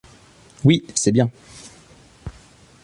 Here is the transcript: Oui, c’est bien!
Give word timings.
Oui, 0.63 0.83
c’est 0.95 1.11
bien! 1.11 1.29